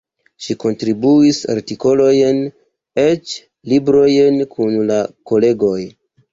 [0.43, 2.41] Ŝi kontribuis artikolojn,
[3.05, 3.37] eĉ
[3.75, 5.01] librojn kun la
[5.33, 5.81] kolegoj.